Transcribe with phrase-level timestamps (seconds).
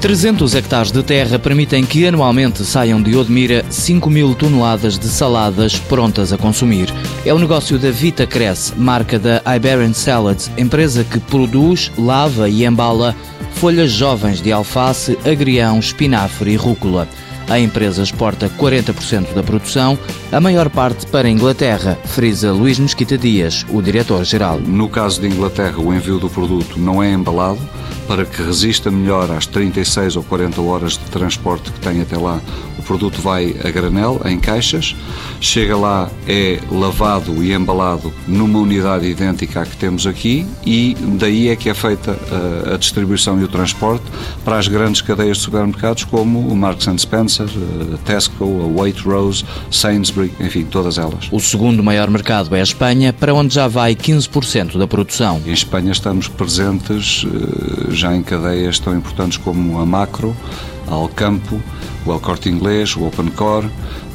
[0.00, 5.76] 300 hectares de terra permitem que anualmente saiam de Odmira 5 mil toneladas de saladas
[5.76, 6.88] prontas a consumir.
[7.26, 12.64] É o negócio da Vita Cresce, marca da Iberian Salads, empresa que produz, lava e
[12.64, 13.16] embala
[13.54, 17.08] folhas jovens de alface, agrião, espinafre e rúcula.
[17.48, 19.98] A empresa exporta 40% da produção,
[20.30, 24.60] a maior parte para a Inglaterra, frisa Luís Mesquita Dias, o diretor-geral.
[24.60, 27.58] No caso de Inglaterra, o envio do produto não é embalado
[28.08, 32.40] para que resista melhor às 36 ou 40 horas de transporte que tem até lá.
[32.78, 34.96] O produto vai a granel, em caixas,
[35.40, 41.48] chega lá, é lavado e embalado numa unidade idêntica à que temos aqui e daí
[41.48, 42.18] é que é feita
[42.66, 44.04] a, a distribuição e o transporte
[44.42, 47.46] para as grandes cadeias de supermercados como o Marks Spencer,
[47.92, 51.28] a Tesco, a Waitrose, Sainsbury, enfim, todas elas.
[51.30, 55.42] O segundo maior mercado é a Espanha, para onde já vai 15% da produção.
[55.46, 60.34] Em Espanha estamos presentes eh, já em cadeias tão importantes como a Macro,
[60.86, 61.60] a Alcampo,
[62.06, 63.68] o El Corte Inglês, o Open Core,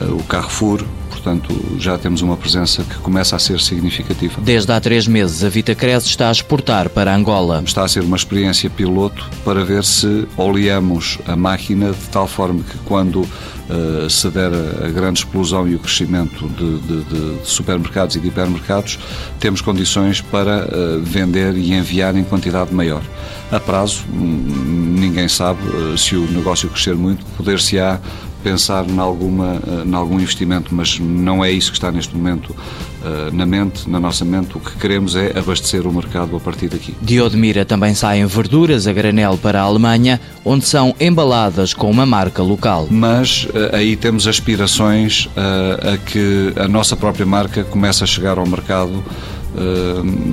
[0.00, 0.84] eh, o Carrefour,
[1.24, 4.40] portanto já temos uma presença que começa a ser significativa.
[4.42, 7.62] Desde há três meses, a Vita Cresce está a exportar para Angola.
[7.64, 12.62] Está a ser uma experiência piloto para ver se oleamos a máquina de tal forma
[12.62, 17.48] que quando uh, se der a, a, grande explosão e o crescimento de, de, de,
[17.48, 18.98] supermercados e de hipermercados,
[19.40, 23.02] temos condições para uh, vender e enviar em quantidade maior.
[23.50, 28.00] A prazo, hum, ninguém sabe uh, se o negócio crescer muito, poder-se-á
[28.44, 33.34] pensar em, alguma, em algum investimento, mas não é isso que está neste momento uh,
[33.34, 34.56] na mente, na nossa mente.
[34.56, 36.94] O que queremos é abastecer o mercado a partir daqui.
[37.00, 42.04] De Odmira também saem verduras a granel para a Alemanha, onde são embaladas com uma
[42.04, 42.86] marca local.
[42.90, 48.38] Mas uh, aí temos aspirações uh, a que a nossa própria marca comece a chegar
[48.38, 49.02] ao mercado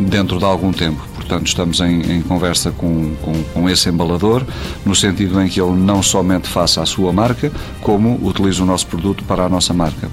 [0.09, 1.10] dentro de algum tempo.
[1.31, 4.45] Portanto, estamos em, em conversa com, com, com, esse embalador,
[4.85, 8.85] no sentido em que ele não somente faça a sua marca, como utiliza o nosso
[8.87, 10.09] produto para a nossa marca.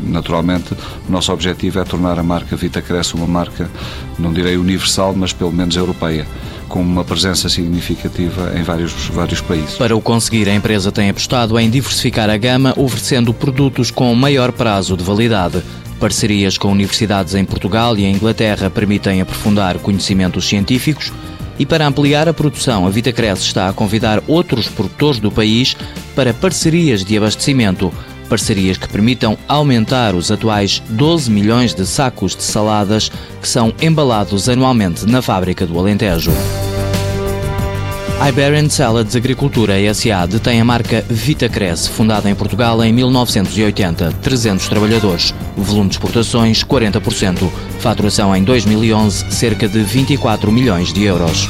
[0.00, 0.72] Naturalmente,
[1.08, 3.68] o nosso objetivo é tornar a marca Vita Cresce uma marca,
[4.16, 6.24] não direi universal, mas pelo menos europeia
[6.68, 9.74] com uma presença significativa em vários, vários países.
[9.74, 14.52] Para o conseguir, a empresa tem apostado em diversificar a gama, oferecendo produtos com maior
[14.52, 15.64] prazo de validade.
[16.00, 21.12] Parcerias com universidades em Portugal e em Inglaterra permitem aprofundar conhecimentos científicos
[21.60, 25.76] e para ampliar a produção, a Vitacresce está a convidar outros produtores do país
[26.16, 27.92] para parcerias de abastecimento.
[28.30, 33.10] Parcerias que permitam aumentar os atuais 12 milhões de sacos de saladas
[33.42, 36.32] que são embalados anualmente na fábrica do Alentejo.
[38.28, 40.26] Iberian Salads Agricultura S.A.
[40.26, 44.12] detém a marca Vitacres, fundada em Portugal em 1980.
[44.20, 45.34] 300 trabalhadores.
[45.56, 47.50] Volume de exportações 40%.
[47.78, 51.48] Faturação em 2011 cerca de 24 milhões de euros.